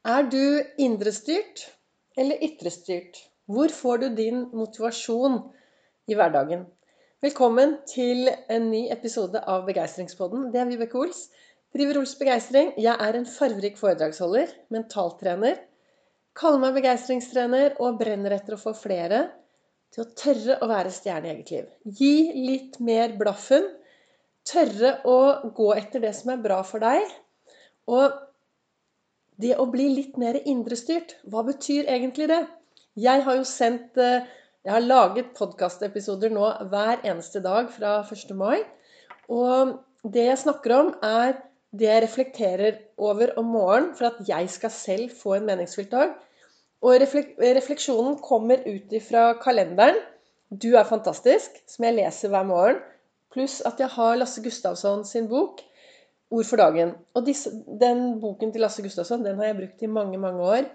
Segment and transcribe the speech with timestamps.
[0.00, 1.66] Er du indrestyrt
[2.16, 3.18] eller ytrestyrt?
[3.44, 5.34] Hvor får du din motivasjon
[6.08, 6.62] i hverdagen?
[7.20, 10.46] Velkommen til en ny episode av Begeistringspodden.
[10.54, 11.26] Det er Vibeke Ols.
[11.76, 12.70] Driver Ols Begeistring.
[12.80, 15.60] Jeg er en farverik foredragsholder, mentaltrener.
[16.32, 19.26] Kaller meg begeistringstrener og brenner etter å få flere
[19.92, 21.68] til å tørre å være stjerne i eget liv.
[21.84, 22.14] Gi
[22.48, 23.68] litt mer blaffen.
[24.48, 25.20] Tørre å
[25.52, 27.04] gå etter det som er bra for deg.
[27.92, 28.29] Og
[29.42, 32.42] det å bli litt mer indrestyrt, hva betyr egentlig det?
[33.00, 34.26] Jeg har jo sendt eh,
[34.60, 38.34] Jeg har laget podkastepisoder nå hver eneste dag fra 1.
[38.36, 38.58] mai.
[39.32, 41.38] Og det jeg snakker om, er
[41.72, 46.12] det jeg reflekterer over om morgenen for at jeg skal selv få en meningsfylt dag.
[46.84, 49.96] Og refleksjonen kommer ut ifra kalenderen
[50.50, 52.80] 'Du er fantastisk', som jeg leser hver morgen.
[53.32, 55.60] Pluss at jeg har Lasse Gustavsson sin bok
[56.30, 56.94] Ord for dagen.
[57.18, 60.70] Og disse, den boken til Lasse Gustavsson den har jeg brukt i mange, mange år.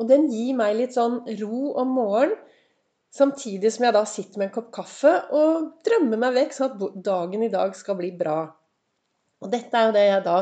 [0.00, 2.38] Og den gir meg litt sånn ro om morgenen.
[3.12, 7.00] Samtidig som jeg da sitter med en kopp kaffe og drømmer meg vekk, sånn at
[7.04, 8.46] dagen i dag skal bli bra.
[9.44, 10.36] Og dette er jo det jeg da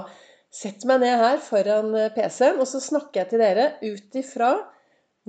[0.55, 4.53] setter meg ned her foran eh, PC-en, og så snakker jeg til dere ut ifra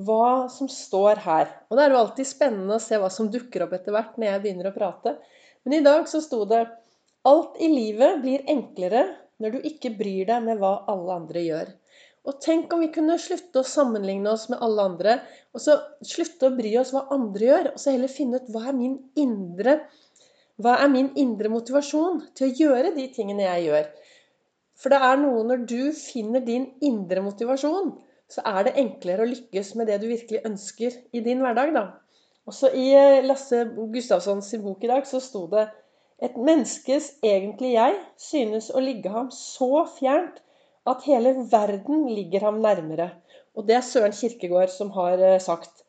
[0.05, 1.49] hva som står her.
[1.69, 4.29] Og det er jo alltid spennende å se hva som dukker opp etter hvert når
[4.29, 5.17] jeg begynner å prate.
[5.65, 6.63] Men i dag så sto det
[7.29, 9.03] Alt i livet blir enklere
[9.41, 11.73] når du ikke bryr deg med hva alle andre gjør.
[12.29, 15.17] Og tenk om vi kunne slutte å sammenligne oss med alle andre,
[15.53, 18.67] og så slutte å bry oss hva andre gjør, og så heller finne ut hva
[18.69, 19.79] er min indre
[20.61, 23.87] hva er min indre motivasjon til å gjøre de tingene jeg gjør?
[24.77, 27.93] For det er noe når du finner din indre motivasjon,
[28.29, 31.73] så er det enklere å lykkes med det du virkelig ønsker i din hverdag.
[31.73, 31.83] da.
[32.49, 35.65] Også i eh, Lasse Gustavssons bok i dag så sto det
[36.21, 40.41] et menneskes egentlige jeg synes å ligge ham så fjernt
[40.89, 43.11] at hele verden ligger ham nærmere.
[43.57, 45.83] Og det er Søren Kirkegård som har eh, sagt.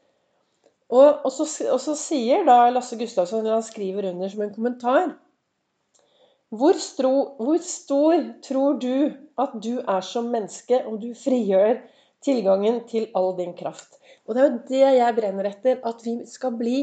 [0.93, 5.15] Og, og, så, og så, sier da Lasse Gustavsson, han skriver under som en kommentar
[6.53, 11.79] hvor, stro, hvor stor tror du at du er som menneske om du frigjør
[12.25, 13.97] tilgangen til all din kraft?
[14.29, 15.81] Og det er jo det jeg brenner etter.
[15.81, 16.77] At vi skal bli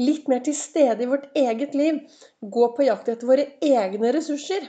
[0.00, 2.02] litt mer til stede i vårt eget liv.
[2.40, 4.66] Gå på jakt etter våre egne ressurser.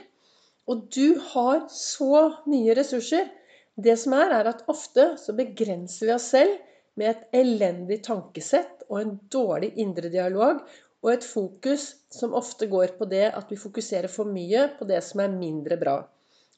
[0.68, 3.28] Og du har så mye ressurser.
[3.76, 6.56] Det som er, er at ofte så begrenser vi oss selv
[6.98, 10.64] med et elendig tankesett og en dårlig indre dialog
[11.04, 14.98] og et fokus som ofte går på det at vi fokuserer for mye på det
[15.06, 16.00] som er mindre bra.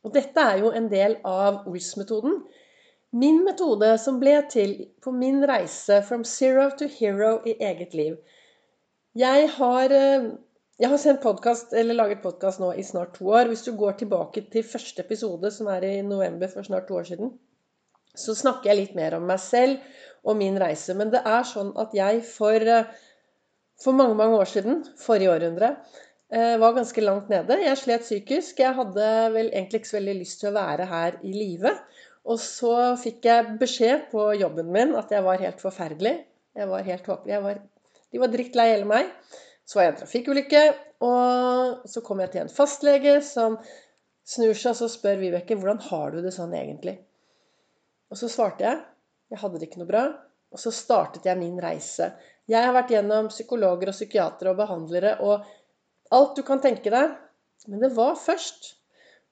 [0.00, 2.38] Og dette er jo en del av Ols-metoden.
[3.20, 4.72] Min metode som ble til
[5.04, 8.16] på min reise from zero to hero i eget liv.
[9.18, 10.26] Jeg har, eh,
[10.78, 13.48] jeg har sendt podcast, eller laget podkast nå i snart to år.
[13.50, 17.08] Hvis du går tilbake til første episode, som er i november for snart to år
[17.08, 17.32] siden,
[18.14, 19.80] så snakker jeg litt mer om meg selv
[20.22, 20.94] og min reise.
[20.94, 22.84] Men det er sånn at jeg for, eh,
[23.82, 25.76] for mange, mange år siden, forrige århundre,
[26.30, 27.58] eh, var ganske langt nede.
[27.64, 28.60] Jeg slet psykisk.
[28.60, 31.78] Jeg hadde vel egentlig ikke så veldig lyst til å være her i live.
[32.26, 36.24] Og så fikk jeg beskjed på jobben min at jeg var helt forferdelig.
[36.54, 37.34] Jeg var helt håpelig.
[37.34, 37.60] Jeg var
[38.10, 39.10] de var drittlei hele meg.
[39.66, 40.62] Så var jeg i en trafikkulykke,
[41.06, 43.56] og så kom jeg til en fastlege som
[44.26, 46.96] snur seg og så spør Vibeke hvordan har du det sånn egentlig.
[48.10, 48.82] Og så svarte jeg.
[49.30, 50.04] Jeg hadde det ikke noe bra.
[50.50, 52.10] Og så startet jeg min reise.
[52.50, 55.46] Jeg har vært gjennom psykologer og psykiatere og behandlere og
[56.10, 57.14] alt du kan tenke deg.
[57.70, 58.72] Men det var først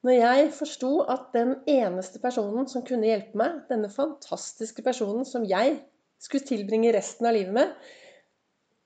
[0.06, 5.47] når jeg forsto at den eneste personen som kunne hjelpe meg, denne fantastiske personen som
[5.49, 5.81] jeg
[6.22, 7.72] skulle tilbringe resten av livet med,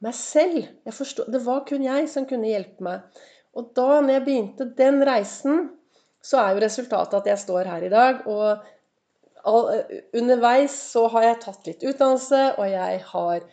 [0.03, 0.67] meg selv.
[0.93, 3.23] Forstod, det var kun jeg som kunne hjelpe meg.
[3.59, 5.67] Og da når jeg begynte den reisen,
[6.23, 8.23] så er jo resultatet at jeg står her i dag.
[8.31, 8.63] Og
[9.49, 9.71] all,
[10.17, 13.47] underveis så har jeg tatt litt utdannelse, og jeg har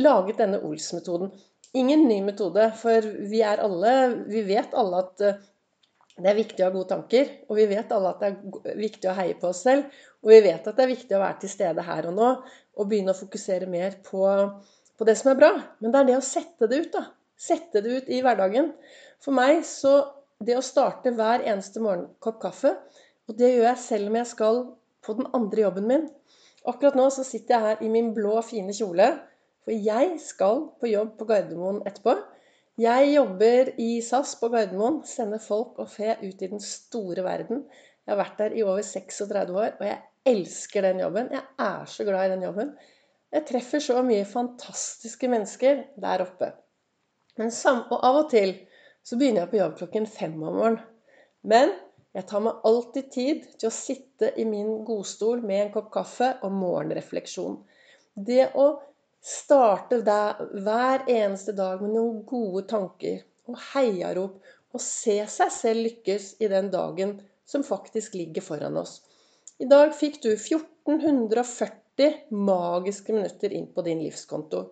[0.00, 1.32] laget denne Ols-metoden.
[1.76, 3.92] Ingen ny metode, for vi er alle
[4.28, 5.38] Vi vet alle at eh,
[6.18, 7.30] det er viktig å ha gode tanker.
[7.48, 9.88] Og vi vet alle at det er viktig å heie på oss selv.
[10.22, 12.28] Og vi vet at det er viktig å være til stede her og nå
[12.72, 14.26] og begynne å fokusere mer på
[14.98, 15.52] på det som er bra.
[15.80, 17.04] Men det er det å sette det ut, da.
[17.38, 18.72] Sette det ut i hverdagen.
[19.22, 22.72] For meg så Det å starte hver eneste morgen kopp kaffe,
[23.30, 24.56] og det gjør jeg selv om jeg skal
[25.06, 26.08] på den andre jobben min.
[26.66, 29.06] Akkurat nå så sitter jeg her i min blå, fine kjole,
[29.62, 32.16] for jeg skal på jobb på Gardermoen etterpå.
[32.82, 37.62] Jeg jobber i SAS på Gardermoen, sender folk og fe ut i den store verden.
[38.02, 40.00] Jeg har vært der i over 36 år, og jeg
[40.32, 41.30] elsker den jobben.
[41.34, 42.72] Jeg er så glad i den jobben.
[43.32, 46.52] Jeg treffer så mye fantastiske mennesker der oppe.
[47.40, 48.54] Men og av og til
[49.02, 50.82] så begynner jeg på jobb klokken fem om morgenen.
[51.42, 51.72] Men
[52.12, 56.28] Jeg tar meg alltid tid til å sitte i min godstol med en kopp kaffe
[56.44, 57.54] og morgenrefleksjon.
[58.12, 58.66] Det å
[59.24, 64.42] starte der, hver eneste dag med noen gode tanker og heiarop
[64.72, 67.16] og se seg selv lykkes i den dagen
[67.48, 68.98] som faktisk ligger foran oss.
[69.56, 71.81] I dag fikk du 1440
[72.30, 74.62] magiske minutter inn på din livskonto.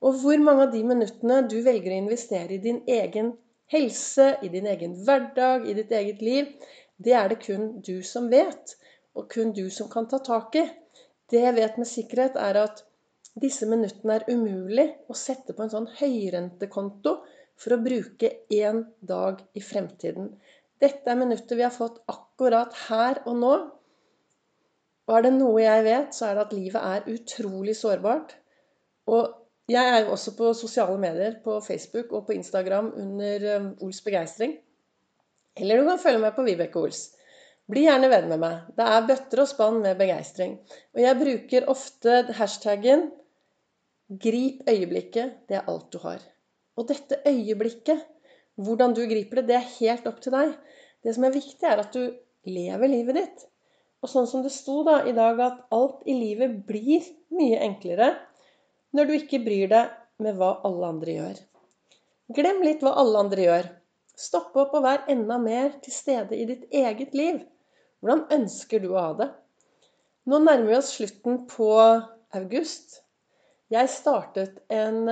[0.00, 3.34] Og hvor mange av de minuttene du velger å investere i din egen
[3.70, 6.48] helse, i din egen hverdag, i ditt eget liv,
[6.96, 8.76] det er det kun du som vet,
[9.14, 10.64] og kun du som kan ta tak i.
[11.30, 12.84] Det jeg vet med sikkerhet, er at
[13.40, 17.20] disse minuttene er umulig å sette på en sånn høyrentekonto
[17.60, 20.32] for å bruke én dag i fremtiden.
[20.80, 23.54] Dette er minutter vi har fått akkurat her og nå.
[25.10, 28.36] Og er det noe jeg vet, så er det at livet er utrolig sårbart.
[29.10, 29.32] Og
[29.70, 33.98] jeg er jo også på sosiale medier, på Facebook og på Instagram under um, Ols
[34.06, 34.54] begeistring.
[35.58, 37.08] Eller du kan følge med på Vibeke Ols.
[37.70, 38.70] Bli gjerne venn med meg.
[38.78, 40.56] Det er bøtter og spann med begeistring.
[40.94, 43.10] Og jeg bruker ofte hashtaggen
[44.10, 45.46] 'Grip øyeblikket.
[45.48, 46.22] Det er alt du har'.
[46.78, 48.06] Og dette øyeblikket,
[48.58, 50.54] hvordan du griper det, det er helt opp til deg.
[51.02, 52.10] Det som er viktig, er at du
[52.46, 53.49] lever livet ditt.
[54.00, 57.04] Og sånn som det sto da i dag, at alt i livet blir
[57.36, 58.14] mye enklere
[58.96, 59.92] når du ikke bryr deg
[60.24, 61.36] med hva alle andre gjør.
[62.36, 63.68] Glem litt hva alle andre gjør.
[64.20, 67.40] Stopp opp og vær enda mer til stede i ditt eget liv.
[68.00, 69.28] Hvordan ønsker du å ha det?
[70.28, 71.70] Nå nærmer vi oss slutten på
[72.36, 73.00] august.
[73.72, 75.02] Jeg startet en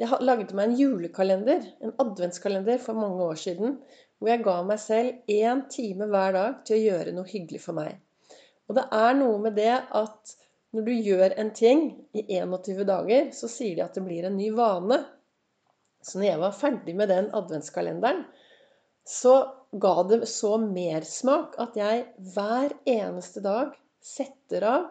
[0.00, 3.74] Jeg lagde meg en julekalender, en adventskalender, for mange år siden.
[4.20, 7.78] Hvor jeg ga meg selv én time hver dag til å gjøre noe hyggelig for
[7.78, 7.96] meg.
[8.68, 10.34] Og det er noe med det at
[10.76, 11.80] når du gjør en ting
[12.14, 15.00] i 21 dager, så sier de at det blir en ny vane.
[16.04, 18.22] Så når jeg var ferdig med den adventskalenderen,
[19.08, 19.34] så
[19.82, 23.74] ga det så mersmak at jeg hver eneste dag
[24.04, 24.86] setter av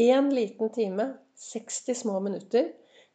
[0.00, 2.72] én liten time, 60 små minutter,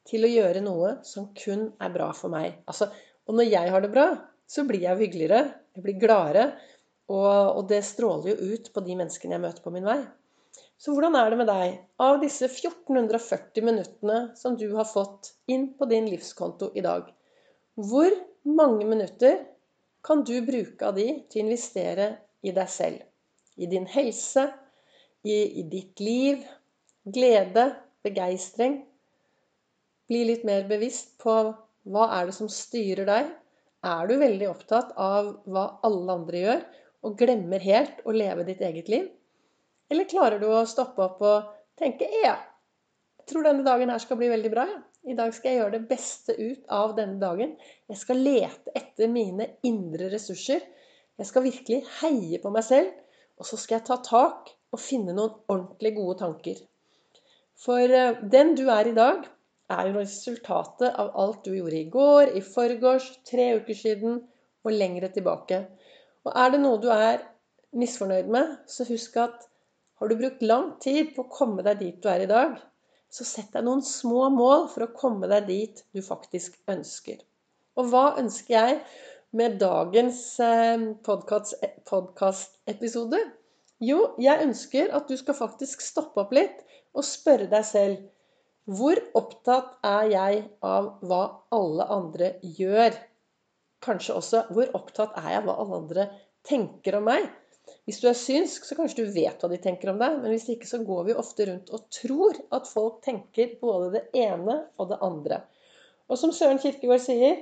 [0.07, 2.61] til å gjøre noe som kun er bra for meg.
[2.69, 2.87] Altså,
[3.27, 4.07] og når jeg har det bra,
[4.47, 5.43] så blir jeg hyggeligere,
[5.75, 6.45] jeg blir gladere,
[7.11, 9.99] og, og det stråler jo ut på de menneskene jeg møter på min vei.
[10.77, 11.77] Så hvordan er det med deg?
[12.03, 17.07] Av disse 1440 minuttene som du har fått inn på din livskonto i dag,
[17.77, 18.13] hvor
[18.47, 19.39] mange minutter
[20.05, 22.07] kan du bruke av de til å investere
[22.45, 23.01] i deg selv?
[23.57, 24.45] I din helse,
[25.25, 26.45] i, i ditt liv,
[27.03, 27.71] glede,
[28.05, 28.83] begeistring?
[30.07, 31.35] Bli litt mer bevisst på
[31.87, 33.33] hva er det som styrer deg?
[33.87, 36.65] Er du veldig opptatt av hva alle andre gjør,
[37.05, 39.07] og glemmer helt å leve ditt eget liv?
[39.91, 42.35] Eller klarer du å stoppe opp og tenke ja,
[43.27, 44.67] jeg tror denne dagen her skal bli veldig bra.
[44.67, 44.83] Ja.
[45.07, 47.53] I dag skal jeg gjøre det beste ut av denne dagen.
[47.87, 50.63] Jeg skal lete etter mine indre ressurser.
[51.19, 52.89] Jeg skal virkelig heie på meg selv.
[53.39, 56.59] Og så skal jeg ta tak og finne noen ordentlig gode tanker.
[57.57, 59.23] For eh, den du er i dag,
[59.73, 64.21] er jo resultatet av alt du gjorde i går, i forgårs, tre uker siden
[64.63, 65.61] og lengre tilbake.
[66.27, 67.23] Og er det noe du er
[67.77, 69.47] misfornøyd med, så husk at
[69.97, 72.57] har du brukt lang tid på å komme deg dit du er i dag,
[73.09, 77.17] så sett deg noen små mål for å komme deg dit du faktisk ønsker.
[77.79, 78.79] Og hva ønsker jeg
[79.37, 80.39] med dagens
[81.07, 83.19] podkast-episode?
[83.83, 86.63] Jo, jeg ønsker at du skal faktisk stoppe opp litt
[86.97, 87.97] og spørre deg selv
[88.67, 91.23] hvor opptatt er jeg av hva
[91.55, 92.95] alle andre gjør?
[93.83, 96.07] Kanskje også hvor opptatt er jeg av hva alle andre
[96.47, 97.27] tenker om meg?
[97.87, 100.17] Hvis du er synsk, så kanskje du vet hva de tenker om deg.
[100.21, 104.03] Men hvis ikke, så går vi ofte rundt og tror at folk tenker både det
[104.25, 105.41] ene og det andre.
[106.07, 107.39] Og som Søren Kirkegård sier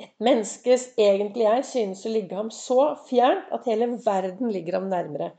[0.00, 4.88] et menneskes egentlige jeg synes å ligge ham så fjernt at hele verden ligger ham
[4.92, 5.32] nærmere.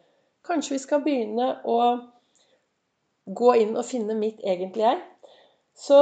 [0.46, 1.78] Kanskje vi skal begynne å
[3.38, 5.02] gå inn og finne mitt egentlige jeg.
[5.78, 6.00] Så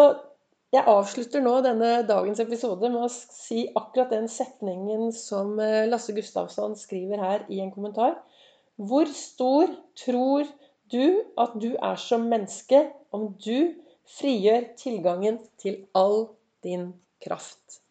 [0.74, 6.13] jeg avslutter nå denne dagens episode med å si akkurat den setningen som eh, Lasse
[6.13, 8.19] Gustavsson skriver her i en kommentar.
[8.77, 10.45] Hvor stor tror
[10.93, 13.74] du at du er som menneske om du
[14.19, 16.29] frigjør tilgangen til all
[16.65, 16.91] din
[17.25, 17.81] kraft?